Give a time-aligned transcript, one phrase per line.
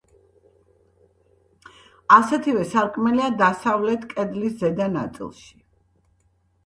[2.17, 5.55] ასეთივე სარკმელია დასავლეთ კედლის ზედა ნაწილში.